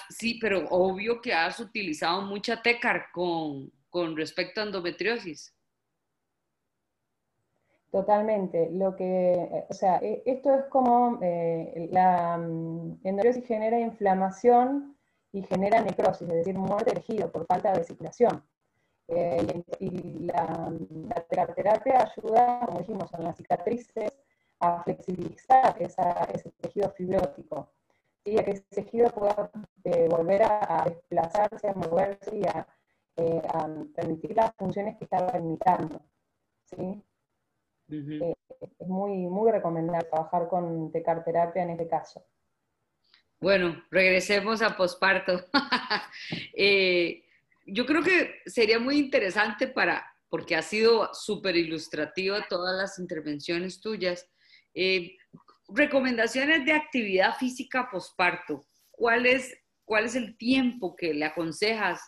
[0.09, 5.56] sí, pero obvio que has utilizado mucha TECAR con, con respecto a endometriosis.
[7.91, 8.69] Totalmente.
[8.71, 14.97] Lo que, eh, o sea, e, esto es como eh, la mm, endometriosis genera inflamación
[15.31, 18.43] y genera necrosis, es decir, muerte de tejido por falta de circulación.
[19.07, 20.73] Eh, y, la,
[21.55, 24.11] terapia ayuda, como dijimos, en las cicatrices
[24.59, 27.69] a flexibilizar ese tejido fibrótico,
[28.25, 29.49] y a que ese tejido pueda
[30.09, 32.67] volver a, desplazarse, a moverse y a,
[33.53, 36.01] a, permitir las funciones que estaba imitando.
[36.65, 37.03] ¿sí?
[37.89, 42.25] Eh, es muy, muy recomendable trabajar con tecarterapia en este caso.
[43.39, 45.45] Bueno, regresemos a posparto.
[46.59, 47.23] Eh,
[47.65, 53.79] yo creo que sería muy interesante para, porque ha sido súper ilustrativa todas las intervenciones
[53.79, 54.27] tuyas,
[54.73, 55.15] eh,
[55.69, 58.65] recomendaciones de actividad física posparto.
[58.89, 62.01] ¿Cuál es, ¿Cuál es el tiempo que le aconsejas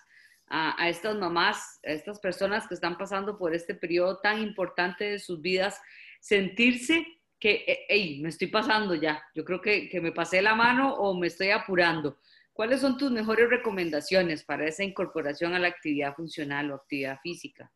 [0.49, 5.19] a, estas mamás, a estas personas que están pasando por este periodo tan importante de
[5.19, 5.79] sus vidas,
[6.19, 7.05] sentirse
[7.39, 11.17] que, hey, me estoy pasando ya, yo creo que, que me pasé la mano o
[11.17, 12.17] me estoy apurando.
[12.51, 17.71] ¿Cuáles son tus mejores recomendaciones para esa incorporación a la actividad funcional o actividad física?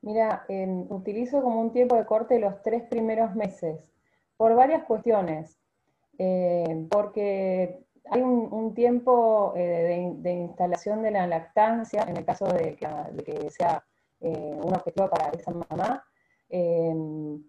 [0.00, 3.78] Mira, em, utilizo como un tiempo de corte los tres primeros meses,
[4.36, 5.58] por varias cuestiones.
[6.18, 12.76] Eh, porque hay un, tiempo eh, de, instalación de la lactancia, en el caso de
[12.76, 13.84] que, sea
[14.20, 16.04] eh, un objetivo para esa mamá,
[16.48, 17.42] em,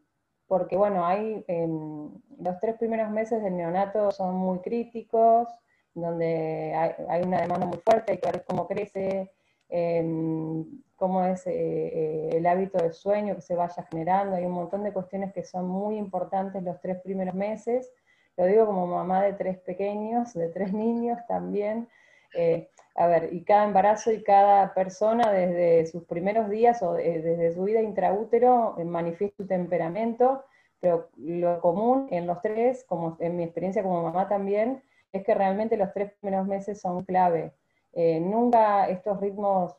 [0.48, 5.48] porque bueno, hay em, los tres primeros meses del neonato son muy críticos,
[5.94, 6.74] donde
[7.10, 9.32] hay, una demanda muy fuerte, hay que ver cómo crece,
[9.70, 10.66] em,
[10.96, 15.34] cómo es el hábito de sueño que se vaya generando, hay un montón de cuestiones
[15.34, 17.92] que son muy importantes los tres primeros meses,
[18.38, 21.90] lo digo como mamá de tres pequeños, de tres niños también.
[22.36, 27.52] Eh, a ver, y cada embarazo y cada persona desde sus primeros días o desde
[27.52, 30.44] su vida intraútero eh, manifiesta su temperamento,
[30.80, 35.34] pero lo común en los tres, como en mi experiencia como mamá también, es que
[35.34, 37.54] realmente los tres primeros meses son clave.
[37.94, 39.76] Eh, nunca estos ritmos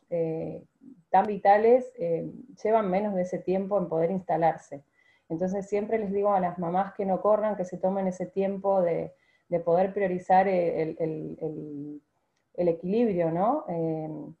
[1.09, 1.91] tan vitales
[2.61, 4.83] llevan menos de ese tiempo en poder instalarse.
[5.29, 8.81] Entonces siempre les digo a las mamás que no corran, que se tomen ese tiempo
[8.81, 9.13] de,
[9.63, 12.01] poder priorizar el,
[12.55, 13.65] equilibrio, ¿no?
[13.67, 14.35] Em,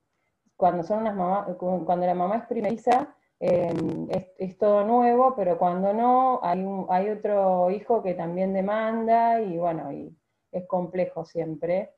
[0.57, 5.93] cuando, son unas mamás, cuando la mamá es primeriza, em, es, todo nuevo, pero cuando
[5.93, 10.15] no, hay, otro hijo que también demanda y bueno, y
[10.51, 11.91] es complejo siempre.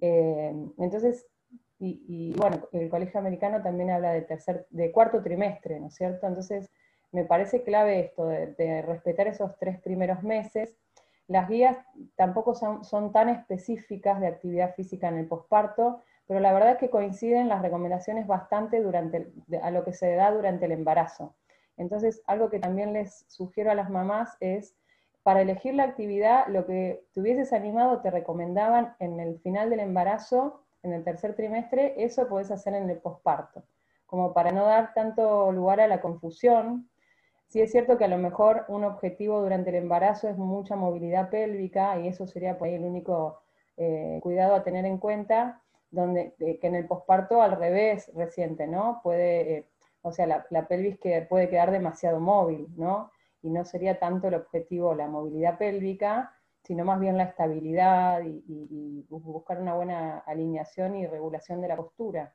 [0.00, 1.26] Em, entonces,
[1.78, 6.26] y, bueno, el colegio americano también habla de tercer, de cuarto trimestre, ¿no es cierto?
[6.26, 6.70] Entonces,
[7.14, 10.76] me parece clave esto de, respetar esos tres primeros meses.
[11.28, 11.78] Las guías
[12.16, 16.90] tampoco son, tan específicas de actividad física en el posparto, pero la verdad es que
[16.90, 21.36] coinciden las recomendaciones bastante durante a lo que se da durante el embarazo.
[21.76, 24.74] Entonces, algo que también les sugiero a las mamás es,
[25.22, 29.80] para elegir la actividad, lo que te hubieses animado te recomendaban en el final del
[29.80, 33.62] embarazo, en el tercer trimestre, eso podés hacer en el posparto,
[34.04, 36.90] como para no dar tanto lugar a la confusión,
[37.48, 41.30] Sí es cierto que a lo mejor un objetivo durante el embarazo es mucha movilidad
[41.30, 43.44] pélvica y eso sería el único
[43.76, 48.66] eh, cuidado a tener en cuenta, donde, eh, que en el posparto al revés reciente,
[48.66, 49.00] ¿no?
[49.02, 49.68] Puede, eh,
[50.02, 53.10] o sea, la, pelvis que puede quedar demasiado móvil, ¿no?
[53.42, 59.06] Y no sería tanto el objetivo la movilidad pélvica, sino más bien la estabilidad y,
[59.08, 62.34] buscar una buena alineación y regulación de la postura.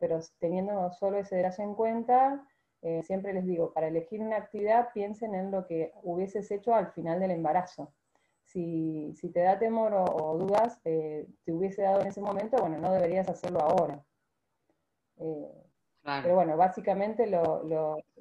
[0.00, 2.46] pero teniendo solo ese en cuenta,
[2.82, 6.92] eh, siempre les digo, para elegir una actividad piensen en lo que hubieses hecho al
[6.92, 7.92] final del embarazo.
[8.44, 12.92] Si, te da temor o, dudas, eh, te hubiese dado en ese momento, bueno, no
[12.92, 14.04] deberías hacerlo ahora.
[15.18, 15.64] Eh,
[16.02, 17.26] pero bueno, básicamente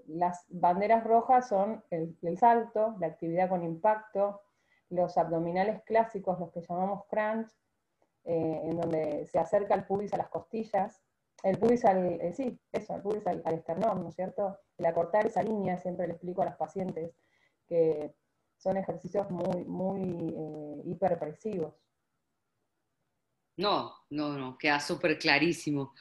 [0.08, 4.42] las banderas rojas son el, salto, la actividad con impacto,
[4.90, 7.52] los abdominales clásicos, los que llamamos crunch,
[8.24, 11.05] en donde se acerca el pubis a las costillas,
[11.46, 14.58] el pubis al, eh, sí, eso, el pubis al, esternón, ¿no es cierto?
[14.80, 17.12] El acortar esa línea, siempre le explico a las pacientes
[17.68, 18.16] que
[18.58, 21.76] son ejercicios muy, muy eh, hiperpresivos.
[23.58, 25.94] No, no, no, queda súper clarísimo.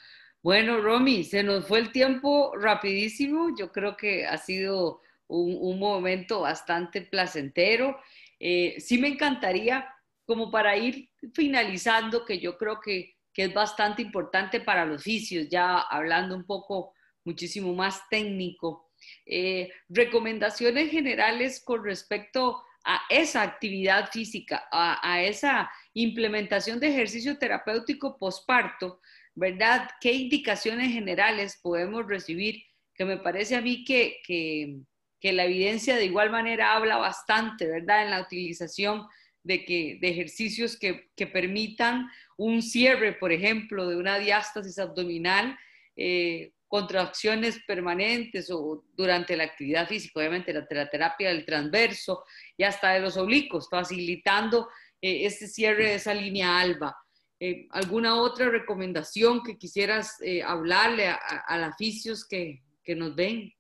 [0.42, 3.54] Bueno, Romy, se nos fue el tiempo rapidísimo.
[3.54, 7.98] Yo creo que ha sido un, momento bastante placentero.
[8.40, 9.86] Eh, sí me encantaría,
[10.24, 15.48] como para ir finalizando, que yo creo que que es bastante importante para los fisios,
[15.50, 16.94] ya hablando un poco
[17.24, 18.92] muchísimo más técnico.
[19.26, 28.18] Eh, recomendaciones generales con respecto a esa actividad física, a, esa implementación de ejercicio terapéutico
[28.18, 29.00] posparto,
[29.34, 29.90] ¿verdad?
[30.00, 32.62] ¿Qué indicaciones generales podemos recibir?
[32.94, 34.76] Que me parece a mí que, que,
[35.18, 38.04] que la evidencia de igual manera habla bastante, ¿verdad?
[38.04, 39.06] En la utilización
[39.44, 45.56] de, que, de ejercicios que, que permitan un cierre, por ejemplo, de una diástasis abdominal,
[45.96, 52.24] eh, contracciones permanentes o durante la actividad física, obviamente la, terapia del transverso
[52.56, 54.68] y hasta de los oblicuos, facilitando
[55.00, 56.96] eh, este cierre de esa línea alba.
[57.38, 63.52] Eh, ¿Alguna otra recomendación que quisieras hablarle a, a, a fisios que, que, nos ven?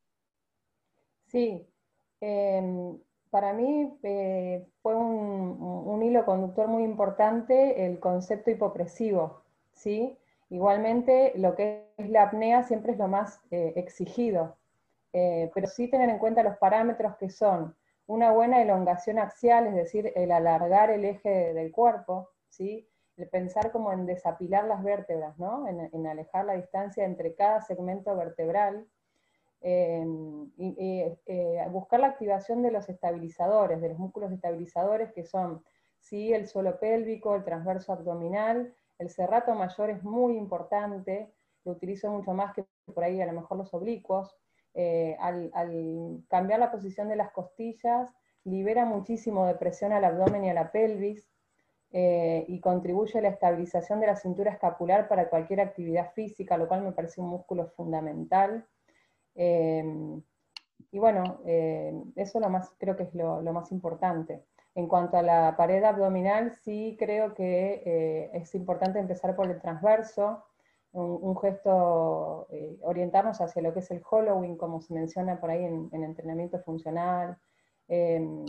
[1.28, 1.60] Sí,
[2.20, 2.98] em,
[3.34, 10.16] para mí eh, fue un, hilo conductor muy importante el concepto hipopresivo, ¿sí?
[10.50, 14.56] Igualmente, lo que es la apnea siempre es lo más eh, exigido,
[15.12, 17.74] eh, pero sí tener en cuenta los parámetros que son
[18.06, 22.88] una buena elongación axial, es decir, el alargar el eje del cuerpo, ¿sí?
[23.16, 25.66] el pensar como en desapilar las vértebras, ¿no?
[25.66, 28.86] en alejar la distancia entre cada segmento vertebral,
[29.66, 35.64] Em, y, eh, buscar la activación de los estabilizadores, de los músculos estabilizadores que son
[36.00, 36.34] ¿sí?
[36.34, 41.32] el suelo pélvico, el transverso abdominal, el cerrato mayor es muy importante,
[41.64, 44.36] lo utilizo mucho más que por ahí a lo mejor los oblicuos,
[45.18, 45.50] al,
[46.28, 48.10] cambiar la posición de las costillas,
[48.44, 51.26] libera muchísimo de presión al abdomen y a la pelvis,
[51.90, 56.82] y contribuye a la estabilización de la cintura escapular para cualquier actividad física, lo cual
[56.82, 58.66] me parece un músculo fundamental.
[59.36, 64.44] Y bueno, eso lo más, creo que es lo más importante.
[64.74, 69.60] En cuanto a la pared abdominal, sí creo que eh, es importante empezar por el
[69.60, 70.44] transverso,
[70.92, 75.64] un, gesto, eh, orientarnos hacia lo que es el hollowing, como se menciona por ahí
[75.64, 77.36] en, entrenamiento funcional,
[77.88, 78.44] em,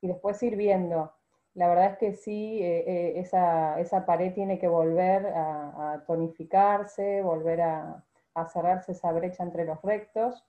[0.00, 1.12] y después ir viendo.
[1.54, 8.04] La verdad es que sí, eh, esa, pared tiene que volver a, tonificarse, volver a,
[8.34, 10.44] a, cerrarse esa brecha entre los rectos,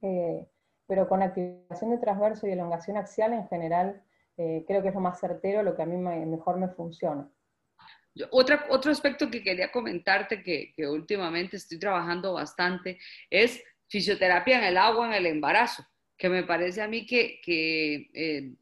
[0.00, 4.02] pero con activación de transverso y elongación axial en general
[4.38, 7.28] eh, creo que es lo más certero, lo que a mí mejor me funciona.
[8.30, 12.98] Otra, otro aspecto que quería comentarte que, últimamente estoy trabajando bastante
[13.30, 15.84] es fisioterapia en el agua en el embarazo,
[16.16, 17.40] que me parece a mí que,
[18.14, 18.54] eh,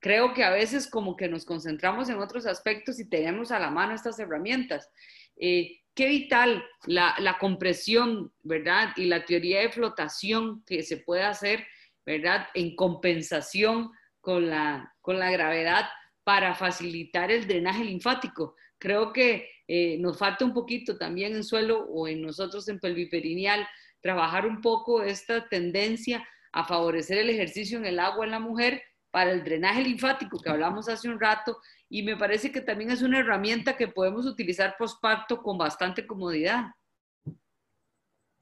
[0.00, 3.70] creo que a veces como que nos concentramos en otros aspectos y tenemos a la
[3.70, 4.90] mano estas herramientas.
[5.36, 8.90] Eh, qué vital la, la, compresión, ¿verdad?
[8.96, 11.66] Y la teoría de flotación que se puede hacer,
[12.04, 12.46] ¿verdad?
[12.54, 13.90] En compensación
[14.20, 15.86] con la, con la gravedad
[16.22, 18.56] para facilitar el drenaje linfático.
[18.78, 23.66] Creo que eh, nos falta un poquito también en suelo o en nosotros en pelviperineal
[24.00, 28.82] trabajar un poco esta tendencia a favorecer el ejercicio en el agua en la mujer
[29.16, 31.56] para el drenaje linfático que hablamos hace un rato
[31.88, 36.64] y me parece que también es una herramienta que podemos utilizar postparto con bastante comodidad.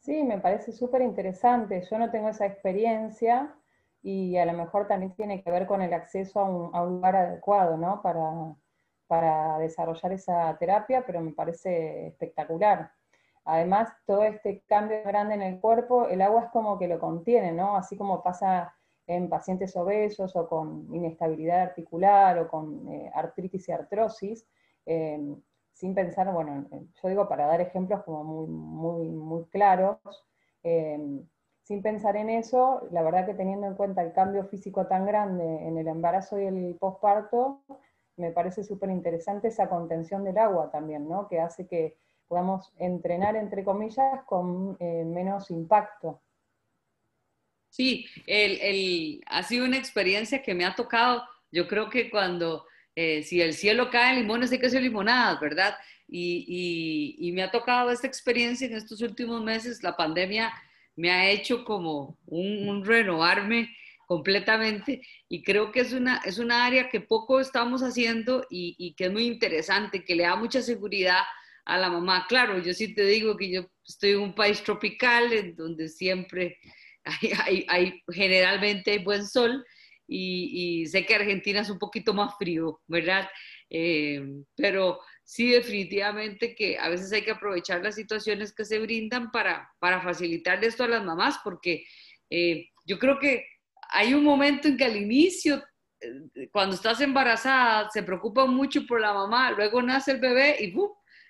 [0.01, 1.81] Sí, me parece súper interesante.
[1.89, 3.55] Yo no tengo esa experiencia,
[4.03, 7.77] y a lo mejor también tiene que ver con el acceso a un, lugar adecuado,
[7.77, 8.03] ¿no?
[8.03, 8.57] Para,
[9.07, 12.91] para, desarrollar esa terapia, pero me parece espectacular.
[13.45, 17.53] Además, todo este cambio grande en el cuerpo, el agua es como que lo contiene,
[17.53, 17.77] ¿no?
[17.77, 18.75] Así como pasa
[19.07, 24.47] en pacientes obesos o con inestabilidad articular o con eh, artritis y artrosis,
[24.87, 25.21] eh,
[25.73, 29.99] sin pensar, bueno, yo digo para dar ejemplos como muy, muy, muy claros,
[30.63, 30.99] eh,
[31.63, 35.67] sin pensar en eso, la verdad que teniendo en cuenta el cambio físico tan grande
[35.67, 37.63] en el embarazo y el posparto,
[38.17, 41.27] me parece súper interesante esa contención del agua también, ¿no?
[41.27, 41.97] Que hace que
[42.29, 46.21] podamos entrenar, entre comillas, con menos impacto.
[47.75, 51.25] Sí, el, ha sido una experiencia que me ha tocado.
[51.51, 55.75] Yo creo que cuando, eh, si el cielo cae, limones hay que hacer limonadas, ¿verdad?
[56.07, 59.83] Y, y, y me ha tocado esta experiencia en estos últimos meses.
[59.83, 60.53] La pandemia
[60.95, 63.75] me ha hecho como un, renovarme
[64.07, 69.13] completamente y creo que es una, es área que poco estamos haciendo y, que es
[69.13, 71.23] muy interesante, que le da mucha seguridad
[71.65, 72.27] a la mamá.
[72.29, 76.59] Claro, yo sí te digo que yo estoy en un país tropical en donde siempre
[77.45, 79.65] hay, hay, generalmente hay buen sol
[80.07, 83.29] y, sé que Argentina es un poquito más frío, ¿verdad?
[83.71, 84.23] Eh,
[84.55, 89.71] pero sí definitivamente que a veces hay que aprovechar las situaciones que se brindan para,
[89.79, 91.85] para facilitar esto a las mamás, porque
[92.31, 93.47] eh, yo creo que
[93.91, 95.63] hay un momento en que al inicio,
[96.01, 100.75] eh, cuando estás embarazada, se preocupa mucho por la mamá, luego nace el bebé y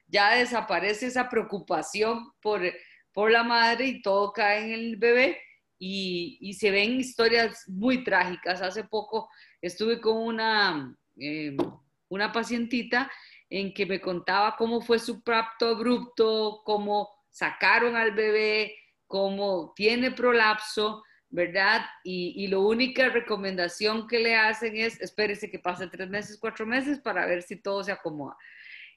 [0.09, 2.62] ya desaparece esa preocupación por,
[3.12, 5.41] por la madre y todo cae en el bebé.
[5.79, 8.62] Y, y se ven historias muy trágicas.
[8.62, 9.29] Hace poco
[9.61, 11.57] estuve con una, eh,
[12.09, 13.11] una pacientita
[13.51, 18.75] en que me contaba cómo fue su parto abrupto, cómo sacaron al bebé,
[19.07, 21.85] cómo tiene prolapso, ¿verdad?
[22.05, 26.64] Y, y la única recomendación que le hacen es, espérese que pase tres meses, cuatro
[26.64, 28.37] meses para ver si todo se acomoda.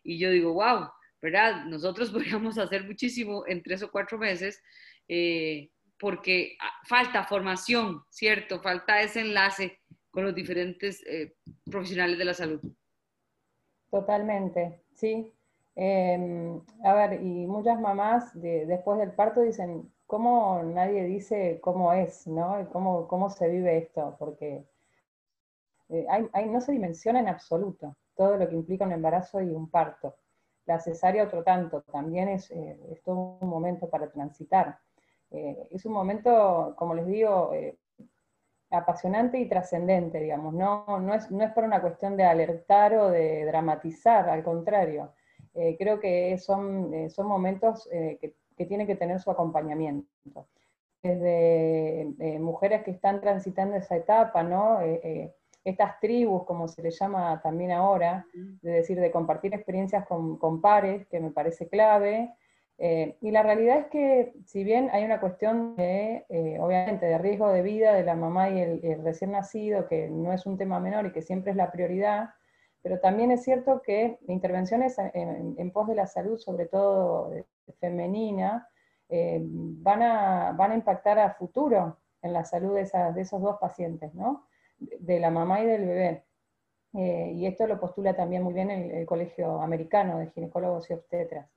[0.03, 0.89] Y yo digo, wow,
[1.21, 1.65] ¿verdad?
[1.65, 4.61] Nosotros podríamos hacer muchísimo en tres o cuatro meses
[5.07, 5.69] eh,
[5.99, 8.59] porque ah, falta formación, ¿cierto?
[8.59, 9.79] Falta ese enlace
[10.11, 11.35] con los diferentes eh,
[11.69, 12.61] profesionales de la salud.
[13.89, 15.33] Totalmente, sí.
[15.75, 22.25] Em, a ver, y muchas mamás después del parto dicen, ¿cómo nadie dice cómo es,
[22.25, 22.67] ¿no?
[22.71, 24.15] ¿Cómo, cómo se vive esto?
[24.17, 24.65] Porque
[25.89, 26.07] eh,
[26.47, 30.15] no se dimensiona en absoluto todo lo que implica un embarazo y un parto.
[30.65, 34.79] La cesárea otro tanto, también es, eh, es todo un momento para transitar.
[35.31, 37.51] Eh, es un momento, como les digo,
[38.69, 40.53] apasionante y trascendente, digamos.
[40.53, 45.13] No, no, es, no es por una cuestión de alertar o de dramatizar, al contrario.
[45.53, 50.47] Eh, creo que son, eh, son momentos eh, que, que, tienen que tener su acompañamiento.
[51.01, 54.79] Desde mujeres que están transitando esa etapa, ¿no?
[55.63, 60.59] estas tribus, como se le llama también ahora, de decir, de compartir experiencias con, con
[60.59, 62.33] pares, que me parece clave,
[62.79, 67.17] Eh, y la realidad es que, si bien hay una cuestión de, eh, obviamente, de
[67.17, 70.79] riesgo de vida de la mamá y el, recién nacido, que no es un tema
[70.79, 72.29] menor y que siempre es la prioridad,
[72.83, 77.31] pero también es cierto que intervenciones en, pos de la salud, sobre todo
[77.79, 78.69] femenina,
[79.09, 83.57] eh, van, a, van, a, impactar a futuro en la salud de, de esos dos
[83.59, 84.47] pacientes, ¿no?
[84.77, 86.23] de la mamá y del bebé.
[86.93, 91.49] y esto lo postula también muy bien el Colegio Americano de Ginecólogos y Obstetras.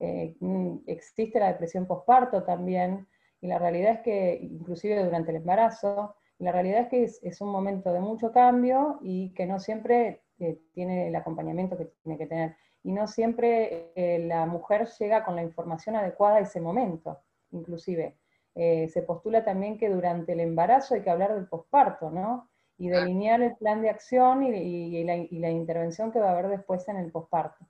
[0.00, 3.06] Eh, mm, existe la depresión postparto también,
[3.40, 7.50] y la realidad es que, inclusive durante el embarazo, la realidad es que es, un
[7.50, 12.26] momento de mucho cambio y que no siempre eh, tiene el acompañamiento que tiene que
[12.26, 12.56] tener.
[12.84, 17.18] Y no siempre eh, la mujer llega con la información adecuada a ese momento,
[17.50, 18.18] inclusive.
[18.54, 22.48] se postula también que durante el embarazo hay que hablar del posparto, ¿no?
[22.76, 26.48] Y delinear el plan de acción y, la, y la intervención que va a haber
[26.48, 27.66] después en el posparto.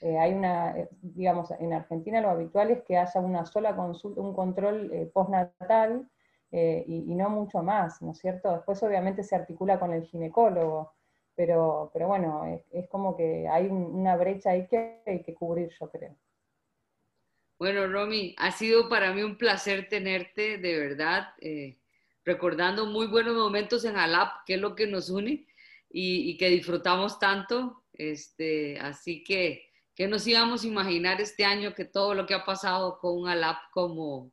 [0.00, 4.20] Eh, hay una, eh, digamos, en Argentina lo habitual es que haya una sola consulta,
[4.20, 6.08] un control eh, postnatal
[6.50, 8.50] y, no mucho más, ¿no es cierto?
[8.50, 10.94] Después obviamente se articula con el ginecólogo,
[11.34, 15.90] pero, pero bueno, es, como que hay una brecha ahí que hay que cubrir, yo
[15.90, 16.16] creo.
[17.58, 21.34] Bueno, Romy, ha sido para mí un placer tenerte, de verdad,
[22.24, 25.44] recordando muy buenos momentos en ALAP, que es lo que nos une
[25.90, 27.82] y, y que disfrutamos tanto.
[27.92, 29.67] Este, así que
[29.98, 33.28] ¿Qué nos íbamos a imaginar este año que todo lo que ha pasado con un
[33.28, 34.30] ALAP como,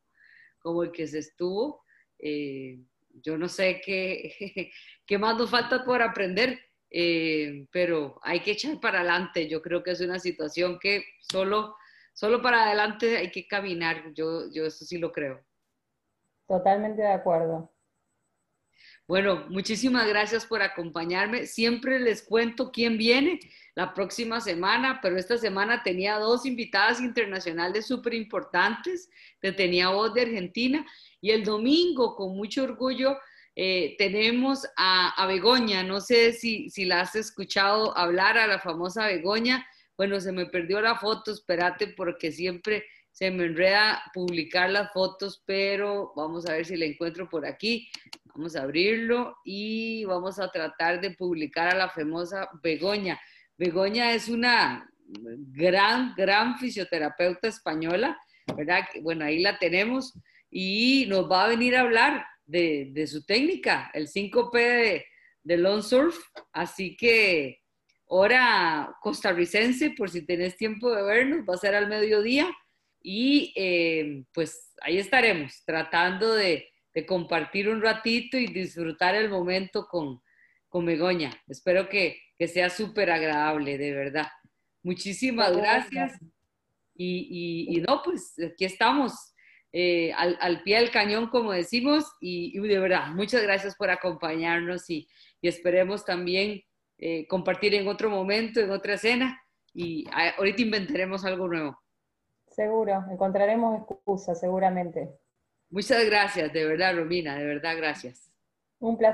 [0.60, 1.84] como el que se estuvo?
[2.20, 4.32] Eh, yo no sé qué,
[5.08, 6.60] qué más nos falta por aprender,
[6.92, 9.50] eh, pero hay que echar para adelante.
[9.50, 11.76] Yo creo que es una situación que solo,
[12.14, 14.14] solo para adelante hay que caminar.
[14.14, 15.44] Yo, yo eso sí lo creo.
[16.48, 17.74] Totalmente de acuerdo.
[19.08, 21.46] Bueno, muchísimas gracias por acompañarme.
[21.46, 23.40] Siempre les cuento quién viene
[23.76, 29.10] la próxima semana, pero esta semana tenía dos invitadas internacionales súper importantes.
[29.40, 30.84] Tenía voz de Argentina
[31.22, 33.16] y el domingo, con mucho orgullo,
[33.56, 35.84] eh, tenemos a, Begoña.
[35.84, 39.68] No sé si, si la has escuchado hablar, a la famosa Begoña.
[39.98, 45.44] Bueno, se me perdió la foto, espérate, porque siempre se me enreda publicar las fotos,
[45.46, 47.88] pero vamos a ver si la encuentro por aquí.
[48.36, 53.18] Vamos a abrirlo y vamos a tratar de publicar a la famosa Begoña.
[53.58, 58.20] Begoña es una gran, gran fisioterapeuta española,
[58.58, 58.82] ¿verdad?
[59.02, 60.20] Bueno, ahí la tenemos
[60.52, 65.06] y nos va a venir a hablar de, su técnica, el 5P de,
[65.44, 66.18] de long surf.
[66.52, 67.62] Así que
[68.08, 72.54] hora costarricense, por si tenés tiempo de vernos, va a ser al mediodía
[73.02, 76.68] y eh, pues ahí estaremos tratando de,
[77.04, 80.22] compartir un ratito y disfrutar el momento con,
[80.70, 81.32] con Begoña.
[81.48, 84.28] Espero que, sea súper agradable, de verdad.
[84.84, 86.20] Muchísimas gracias.
[86.94, 89.34] Y, no, pues aquí estamos,
[89.72, 95.08] eh, al, pie del cañón, como decimos, y, de verdad, muchas gracias por acompañarnos y,
[95.42, 96.62] esperemos también
[96.98, 99.40] eh, compartir en otro momento, en otra escena,
[99.74, 101.80] y ahorita inventaremos algo nuevo.
[102.50, 105.10] Seguro, encontraremos excusas seguramente.
[105.70, 108.32] Muchas gracias, de verdad, Romina, de verdad, gracias.
[108.80, 109.14] Un placer.